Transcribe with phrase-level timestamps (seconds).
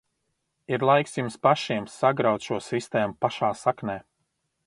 [0.75, 3.99] Ir laiks jums pašiem sagraut šo sistēmu pašā saknē!